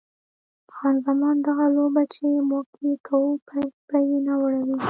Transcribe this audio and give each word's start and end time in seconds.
خان 0.75 0.95
زمان: 1.05 1.35
دغه 1.47 1.65
لوبه 1.75 2.03
چې 2.13 2.23
موږ 2.49 2.67
یې 2.85 2.93
کوو 3.07 3.31
پایله 3.47 3.77
به 3.89 3.97
یې 4.09 4.17
ناوړه 4.27 4.61
وي. 4.67 4.77